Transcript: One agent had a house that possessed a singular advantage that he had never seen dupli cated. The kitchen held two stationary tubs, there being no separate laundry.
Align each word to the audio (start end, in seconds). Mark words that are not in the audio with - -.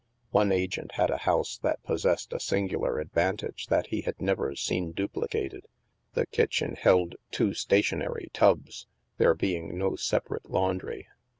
One 0.31 0.51
agent 0.51 0.93
had 0.93 1.11
a 1.11 1.17
house 1.29 1.59
that 1.61 1.83
possessed 1.83 2.33
a 2.33 2.39
singular 2.39 2.99
advantage 2.99 3.67
that 3.67 3.85
he 3.89 4.01
had 4.01 4.19
never 4.19 4.55
seen 4.55 4.93
dupli 4.95 5.27
cated. 5.27 5.65
The 6.15 6.25
kitchen 6.25 6.73
held 6.75 7.17
two 7.29 7.53
stationary 7.53 8.31
tubs, 8.33 8.87
there 9.19 9.35
being 9.35 9.77
no 9.77 9.95
separate 9.95 10.49
laundry. 10.49 11.05